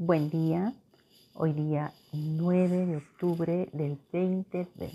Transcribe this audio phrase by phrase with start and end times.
[0.00, 0.74] Buen día,
[1.34, 4.92] hoy día 9 de octubre del 2020.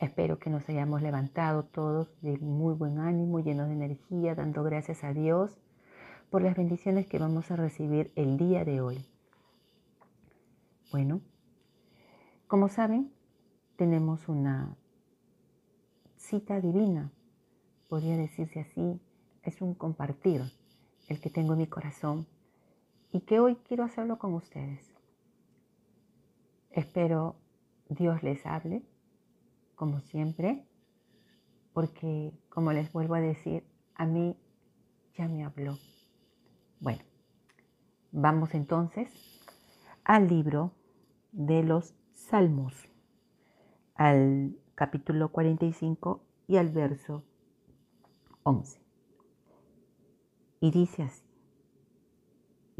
[0.00, 5.02] Espero que nos hayamos levantado todos de muy buen ánimo, llenos de energía, dando gracias
[5.02, 5.50] a Dios
[6.30, 9.04] por las bendiciones que vamos a recibir el día de hoy.
[10.92, 11.20] Bueno,
[12.46, 13.12] como saben,
[13.74, 14.76] tenemos una
[16.16, 17.10] cita divina,
[17.88, 19.00] podría decirse así,
[19.42, 20.40] es un compartir
[21.08, 22.28] el que tengo en mi corazón
[23.12, 24.94] y que hoy quiero hacerlo con ustedes.
[26.70, 27.36] Espero
[27.88, 28.82] Dios les hable,
[29.74, 30.64] como siempre,
[31.72, 34.36] porque como les vuelvo a decir, a mí
[35.14, 35.76] ya me habló.
[36.80, 37.02] Bueno,
[38.12, 39.10] vamos entonces
[40.04, 40.72] al libro
[41.32, 42.88] de los Salmos,
[43.94, 47.24] al capítulo 45 y al verso
[48.44, 48.80] 11.
[50.60, 51.29] Y dice así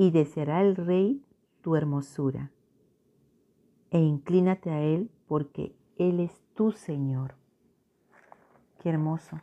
[0.01, 1.23] y deseará el rey
[1.61, 2.51] tu hermosura.
[3.91, 7.35] E inclínate a él porque él es tu Señor.
[8.83, 9.43] Qué hermoso.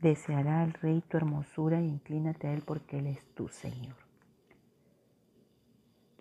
[0.00, 3.96] Deseará el rey tu hermosura e inclínate a él porque él es tu Señor.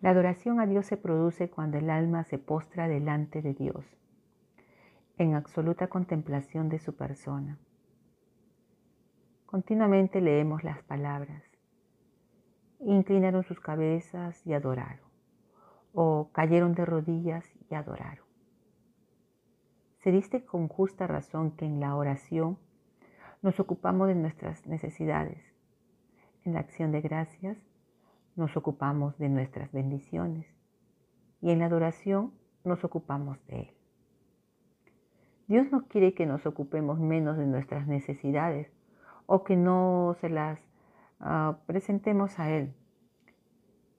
[0.01, 3.85] La adoración a Dios se produce cuando el alma se postra delante de Dios,
[5.17, 7.57] en absoluta contemplación de su persona.
[9.45, 11.50] Continuamente leemos las palabras,
[12.81, 15.05] inclinaron sus cabezas y adoraron,
[15.93, 18.25] o cayeron de rodillas y adoraron.
[19.99, 22.57] Se diste con justa razón que en la oración
[23.41, 25.43] nos ocupamos de nuestras necesidades.
[26.43, 27.57] En la acción de gracias
[28.35, 30.47] nos ocupamos de nuestras bendiciones
[31.41, 33.71] y en la adoración nos ocupamos de Él.
[35.47, 38.71] Dios no quiere que nos ocupemos menos de nuestras necesidades
[39.25, 40.59] o que no se las
[41.23, 42.73] Ah, presentemos a Él.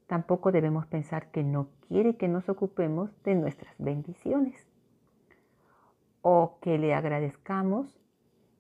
[0.09, 4.69] Tampoco debemos pensar que no quiere que nos ocupemos de nuestras bendiciones
[6.21, 7.97] o que le agradezcamos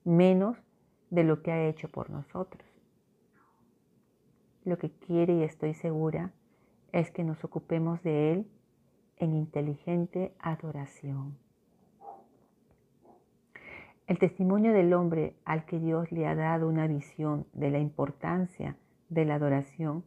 [0.04, 0.56] menos
[1.10, 2.62] de lo que ha hecho por nosotros.
[4.64, 6.32] Lo que quiere y estoy segura
[6.92, 8.46] es que nos ocupemos de Él
[9.16, 11.36] en inteligente adoración.
[14.06, 18.76] El testimonio del hombre al que Dios le ha dado una visión de la importancia
[19.08, 20.04] de la adoración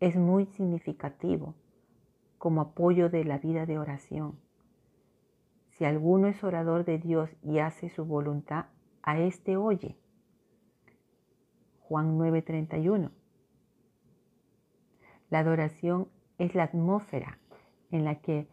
[0.00, 1.54] es muy significativo
[2.38, 4.36] como apoyo de la vida de oración.
[5.70, 8.66] Si alguno es orador de Dios y hace su voluntad,
[9.02, 9.96] a éste oye.
[11.82, 13.10] Juan 9:31.
[15.30, 17.38] La adoración es la atmósfera
[17.92, 18.48] en la que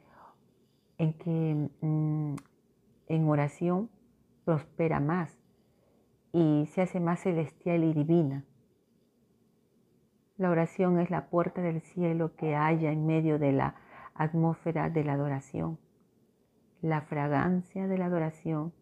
[0.99, 2.35] en, que, mm,
[3.07, 3.89] en oración
[4.49, 5.37] prospera más
[6.31, 8.45] y se hace más celestial y divina.
[10.37, 13.75] La oración es la puerta del cielo que haya en medio de la
[14.15, 15.77] atmósfera de la adoración.
[16.81, 18.73] La fragancia de la adoración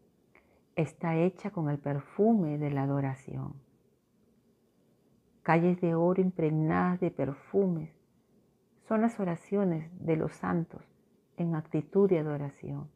[0.77, 3.53] está hecha con el perfume de la adoración.
[5.44, 7.91] Calles de oro impregnadas de perfumes
[8.88, 10.85] son las oraciones de los santos
[11.35, 12.89] en actitud de adoración.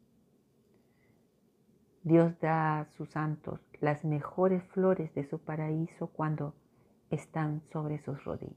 [2.04, 6.52] Dios da a sus santos las mejores flores de su paraíso cuando
[7.10, 8.56] están sobre sus rodillas.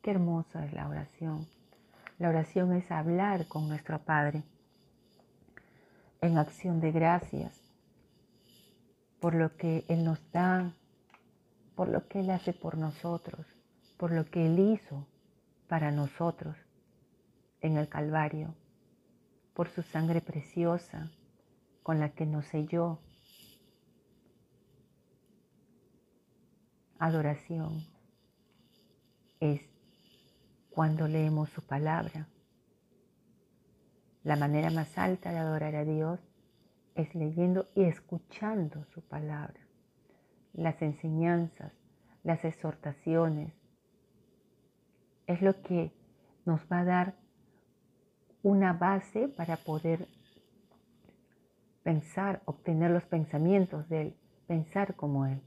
[0.00, 1.48] Qué hermosa es la oración.
[2.18, 4.44] La oración es hablar con nuestro Padre
[6.20, 7.60] en acción de gracias
[9.20, 10.72] por lo que Él nos da,
[11.74, 13.44] por lo que Él hace por nosotros,
[13.96, 15.04] por lo que Él hizo
[15.66, 16.56] para nosotros
[17.60, 18.54] en el Calvario
[19.58, 21.10] por su sangre preciosa
[21.82, 23.00] con la que nos selló.
[27.00, 27.84] Adoración
[29.40, 29.60] es
[30.70, 32.28] cuando leemos su palabra.
[34.22, 36.20] La manera más alta de adorar a Dios
[36.94, 39.58] es leyendo y escuchando su palabra,
[40.52, 41.72] las enseñanzas,
[42.22, 43.52] las exhortaciones.
[45.26, 45.90] Es lo que
[46.44, 47.27] nos va a dar
[48.42, 50.06] una base para poder
[51.82, 55.40] pensar, obtener los pensamientos de Él, pensar como Él.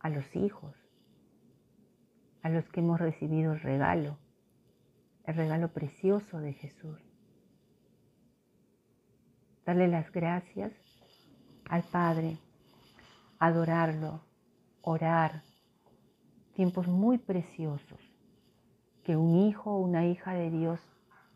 [0.00, 0.74] A los hijos,
[2.42, 4.18] a los que hemos recibido el regalo,
[5.24, 7.00] el regalo precioso de Jesús.
[9.64, 10.72] Darle las gracias
[11.70, 12.36] al Padre,
[13.38, 14.20] adorarlo,
[14.82, 15.42] orar,
[16.52, 18.00] tiempos muy preciosos
[19.04, 20.80] que un hijo o una hija de Dios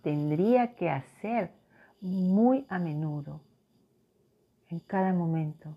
[0.02, 1.52] tendría que hacer
[2.00, 3.40] muy a menudo,
[4.68, 5.76] en cada momento,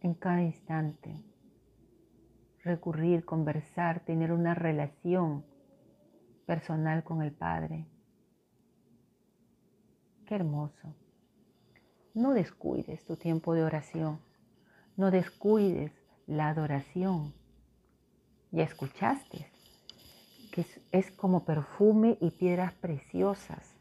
[0.00, 1.24] en cada instante.
[2.64, 5.42] recurrir, conversar, tener una relación
[6.44, 7.86] personal con el Padre.
[10.26, 10.94] Qué hermoso.
[12.12, 14.20] No descuides tu tiempo de oración.
[14.96, 15.92] No descuides
[16.26, 17.32] la adoración.
[18.50, 19.50] Ya escuchaste
[20.92, 23.76] es, como perfume y piedras preciosas.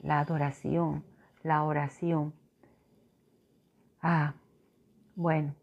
[0.00, 1.04] La adoración,
[1.42, 2.34] la oración.
[4.00, 4.34] Ah,
[5.14, 5.54] bueno,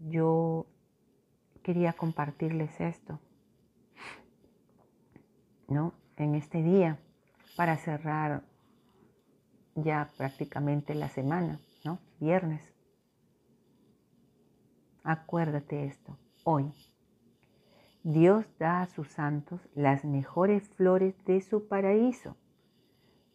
[0.00, 0.66] yo
[1.62, 3.20] quería compartirles esto,
[5.68, 5.92] ¿no?
[6.16, 6.98] En este día,
[7.56, 8.42] para cerrar
[9.74, 11.98] ya prácticamente la semana, ¿no?
[12.18, 12.62] Viernes.
[15.04, 16.72] Acuérdate esto, hoy.
[18.08, 22.36] Dios da a sus santos las mejores flores de su paraíso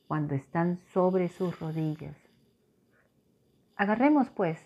[0.08, 2.16] cuando están sobre sus rodillas.
[3.76, 4.60] Agarremos pues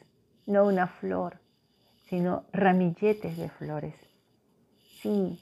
[0.46, 1.40] no una flor,
[2.04, 3.96] sino ramilletes de flores.
[5.02, 5.40] Sí,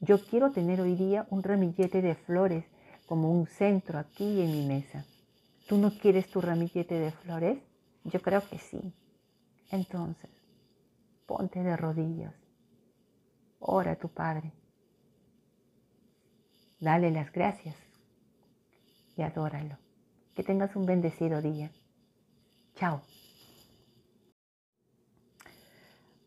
[0.00, 2.64] yo quiero tener hoy día un ramillete de flores
[3.06, 5.04] como un centro aquí en mi mesa.
[5.68, 7.62] ¿Tú no quieres tu ramillete de flores?
[8.02, 8.92] Yo creo que sí.
[9.70, 10.30] Entonces,
[11.26, 12.43] ponte de rodillas.
[13.66, 14.52] Ora a tu Padre.
[16.80, 17.74] Dale las gracias
[19.16, 19.78] y adóralo.
[20.34, 21.70] Que tengas un bendecido día.
[22.74, 23.00] Chao.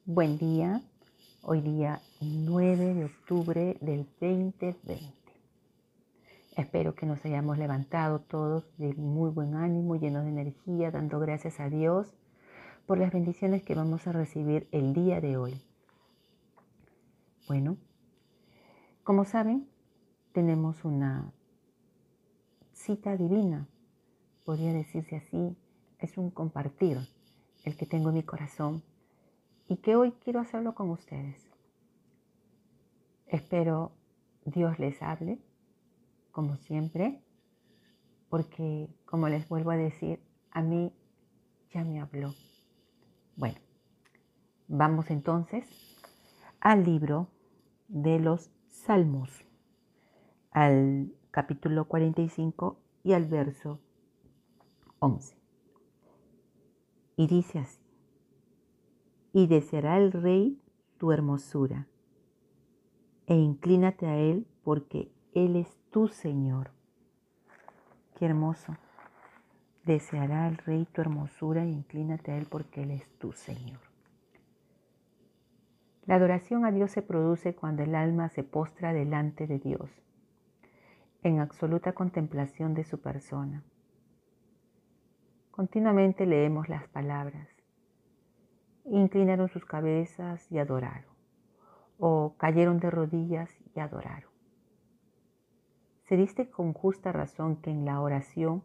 [0.05, 0.81] Buen día.
[1.43, 5.07] Hoy día 9 de octubre del 2020.
[6.55, 11.59] Espero que nos hayamos levantado todos de muy buen ánimo, llenos de energía, dando gracias
[11.59, 12.15] a Dios
[12.87, 15.66] por las bendiciones que vamos a recibir el día de hoy.
[17.47, 17.77] Bueno,
[19.03, 19.69] como saben,
[20.33, 21.31] tenemos una
[22.73, 23.69] cita divina,
[24.43, 25.55] podría decirse así,
[25.99, 26.97] es un compartir
[27.63, 28.83] el que tengo en mi corazón
[29.69, 31.49] y que hoy quiero hacerlo con ustedes.
[33.27, 33.93] Espero
[34.43, 35.39] Dios les hable
[36.31, 37.23] como siempre,
[38.27, 40.19] porque como les vuelvo a decir,
[40.51, 40.91] a mí
[41.73, 42.33] ya me habló.
[43.37, 43.57] Bueno,
[44.67, 45.65] vamos entonces
[46.59, 47.29] al libro
[47.87, 49.45] de los Salmos,
[50.51, 53.79] al capítulo 45 y al verso
[54.99, 55.35] 11.
[57.15, 57.79] Y dice así,
[59.33, 60.59] y deseará el rey
[60.97, 61.87] tu hermosura,
[63.27, 66.71] e inclínate a él porque él es tu Señor.
[68.17, 68.75] Qué hermoso.
[69.85, 73.79] Deseará el Rey tu hermosura y inclínate a Él porque Él es tu Señor.
[76.07, 79.91] La adoración a Dios se produce cuando el alma se postra delante de Dios,
[81.21, 83.61] en absoluta contemplación de su persona.
[85.51, 87.49] Continuamente leemos las palabras.
[88.85, 91.13] Inclinaron sus cabezas y adoraron,
[91.99, 94.31] o cayeron de rodillas y adoraron.
[96.03, 98.63] Se diste con justa razón que en la oración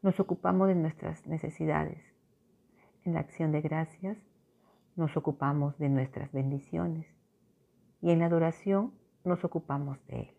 [0.00, 1.98] nos ocupamos de nuestras necesidades.
[3.04, 4.16] En la acción de gracias
[4.96, 7.06] nos ocupamos de nuestras bendiciones.
[8.00, 8.92] Y en la adoración
[9.24, 10.30] nos ocupamos de Él.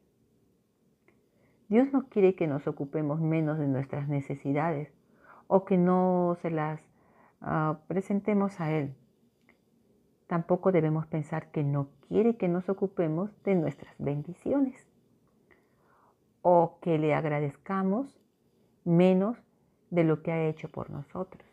[1.70, 4.94] Dios no quiere que nos ocupemos menos de nuestras necesidades
[5.48, 6.82] o que no se las
[7.42, 8.94] ah, presentemos a Él.
[10.28, 14.88] Tampoco debemos pensar que no quiere que nos ocupemos de nuestras bendiciones
[16.42, 18.20] o que le agradezcamos
[18.84, 19.38] menos
[19.90, 21.53] de lo que ha hecho por nosotros.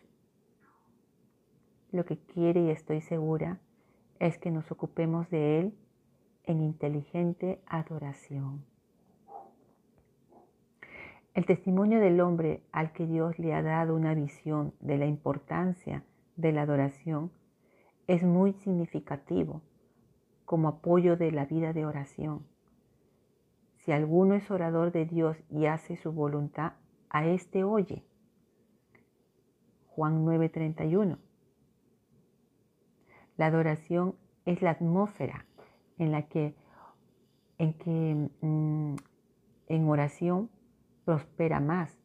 [1.92, 3.58] Lo que quiere y estoy segura
[4.20, 5.74] es que nos ocupemos de Él
[6.44, 8.64] en inteligente adoración.
[11.34, 16.04] El testimonio del hombre al que Dios le ha dado una visión de la importancia
[16.36, 17.30] de la adoración
[18.06, 19.62] es muy significativo
[20.44, 22.44] como apoyo de la vida de oración.
[23.78, 26.72] Si alguno es orador de Dios y hace su voluntad,
[27.08, 28.04] a éste oye.
[29.86, 31.18] Juan 9:31.
[33.40, 35.46] La adoración es la atmósfera
[35.96, 36.54] en la que
[37.56, 38.96] en, que, mm,
[39.68, 40.50] en oración
[41.06, 41.98] prospera más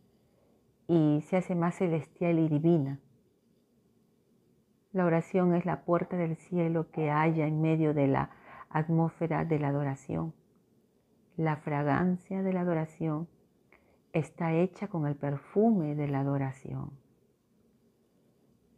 [0.87, 3.01] y se hace más celestial y divina.
[4.93, 8.29] La oración es la puerta del cielo que haya en medio de la
[8.69, 10.33] atmósfera de la adoración.
[11.35, 13.27] La fragancia de la adoración
[14.13, 16.91] está hecha con el perfume de la adoración.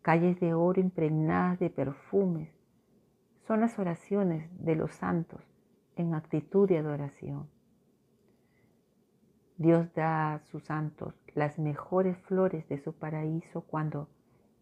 [0.08, 2.48] Calles de oro impregnadas de perfumes
[3.46, 5.42] son las oraciones de los santos
[5.98, 7.50] en actitud de adoración.
[9.58, 14.08] Dios da a sus santos las mejores flores de su paraíso cuando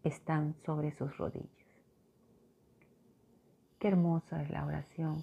[0.02, 1.68] están sobre sus rodillas.
[3.78, 5.22] Qué hermosa es la oración.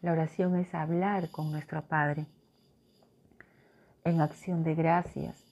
[0.00, 2.24] La oración es hablar con nuestro Padre
[4.02, 5.44] en acción de gracias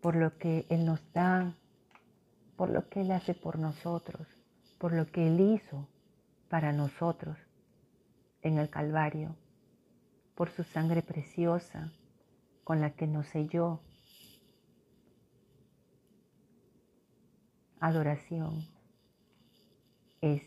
[0.00, 1.54] por lo que Él nos da,
[2.60, 4.28] por lo que Él hace por nosotros,
[4.76, 5.88] por lo que Él hizo
[6.50, 7.38] para nosotros
[8.42, 9.34] en el Calvario,
[10.34, 11.90] por su sangre preciosa
[12.62, 13.80] con la que nos selló.
[17.80, 18.68] Adoración
[20.20, 20.42] es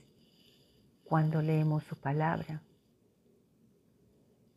[1.05, 2.62] cuando leemos su palabra.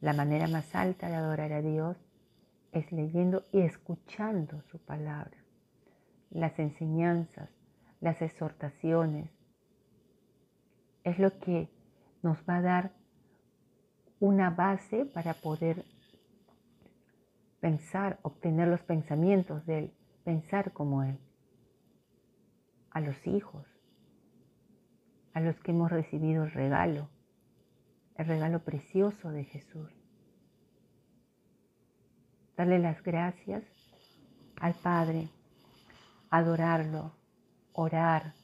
[0.03, 1.97] La manera más alta de adorar a Dios
[2.73, 5.39] es leyendo y escuchando su palabra,
[6.31, 7.51] las enseñanzas,
[8.01, 9.31] las exhortaciones.
[11.05, 11.69] Es lo que
[12.23, 12.93] nos va a dar
[14.21, 15.85] una base para poder
[17.61, 19.93] pensar, obtener los pensamientos de Él,
[20.25, 21.19] pensar como Él.
[22.91, 23.67] A los hijos,
[25.35, 27.09] a los que hemos recibido el regalo,
[28.17, 29.91] el regalo precioso de Jesús.
[32.57, 33.63] Darle las gracias
[34.61, 35.29] al Padre,
[36.31, 37.13] adorarlo,
[37.73, 38.35] orar,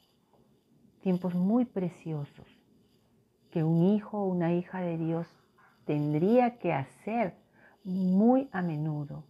[1.01, 2.47] tiempos muy preciosos
[3.51, 5.27] que un hijo o una hija de Dios
[5.85, 7.35] tendría que hacer
[7.85, 9.25] muy a menudo,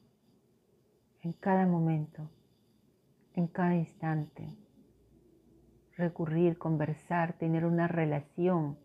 [1.23, 2.29] en cada momento,
[3.35, 4.57] en cada instante
[5.97, 8.79] recurrir, conversar, tener una relación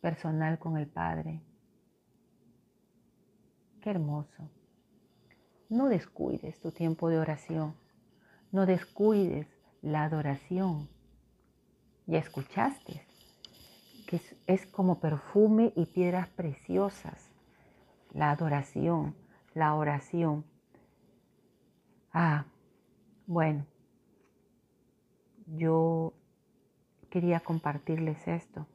[0.00, 1.42] personal con el Padre.
[3.80, 4.50] Qué hermoso.
[5.68, 7.74] No descuides tu tiempo de oración.
[8.54, 9.48] No descuides
[9.82, 10.88] la adoración.
[12.06, 13.04] Ya escuchaste
[14.06, 17.32] que es, es como perfume y piedras preciosas.
[18.12, 19.16] La adoración,
[19.54, 20.44] la oración.
[22.12, 22.44] Ah,
[23.26, 23.66] bueno,
[25.46, 26.14] yo
[27.10, 28.68] quería compartirles esto,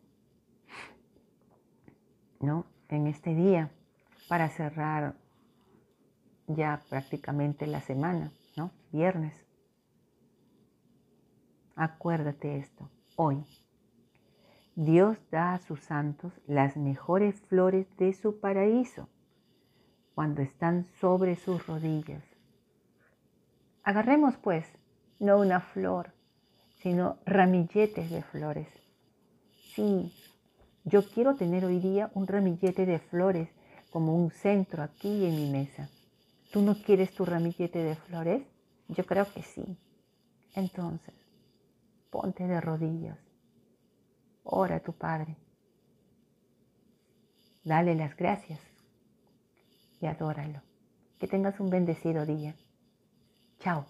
[2.41, 2.65] ¿no?
[2.89, 3.71] En este día,
[4.27, 5.15] para cerrar
[6.47, 8.71] ya prácticamente la semana, ¿no?
[8.91, 9.48] Viernes.
[11.81, 13.41] Acuérdate esto, hoy.
[14.75, 19.07] Dios da a sus santos las mejores flores de su paraíso
[20.13, 22.21] cuando están sobre sus rodillas.
[23.83, 24.67] Agarremos pues
[25.19, 26.11] no una flor,
[26.79, 28.67] sino ramilletes de flores.
[29.73, 30.13] Sí,
[30.83, 33.47] yo quiero tener hoy día un ramillete de flores
[33.89, 35.87] como un centro aquí en mi mesa.
[36.51, 38.43] ¿Tú no quieres tu ramillete de flores?
[38.89, 39.77] Yo creo que sí.
[40.55, 41.18] Entonces,
[42.09, 43.17] ponte de rodillas.
[44.43, 45.37] Ora a tu Padre.
[47.63, 48.59] Dale las gracias
[50.01, 50.61] y adóralo.
[51.19, 52.55] Que tengas un bendecido día.
[53.59, 53.85] Chao.